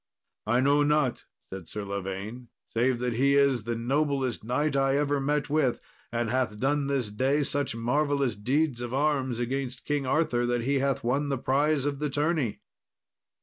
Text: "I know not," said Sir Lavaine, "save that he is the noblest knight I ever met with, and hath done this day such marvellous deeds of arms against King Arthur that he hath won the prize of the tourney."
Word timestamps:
"I 0.47 0.61
know 0.61 0.81
not," 0.81 1.25
said 1.53 1.69
Sir 1.69 1.85
Lavaine, 1.85 2.47
"save 2.73 2.97
that 2.97 3.13
he 3.13 3.35
is 3.35 3.65
the 3.65 3.75
noblest 3.75 4.43
knight 4.43 4.75
I 4.75 4.97
ever 4.97 5.19
met 5.19 5.47
with, 5.47 5.79
and 6.11 6.31
hath 6.31 6.59
done 6.59 6.87
this 6.87 7.11
day 7.11 7.43
such 7.43 7.75
marvellous 7.75 8.35
deeds 8.35 8.81
of 8.81 8.95
arms 8.95 9.37
against 9.37 9.85
King 9.85 10.07
Arthur 10.07 10.47
that 10.47 10.63
he 10.63 10.79
hath 10.79 11.03
won 11.03 11.29
the 11.29 11.37
prize 11.37 11.85
of 11.85 11.99
the 11.99 12.09
tourney." 12.09 12.61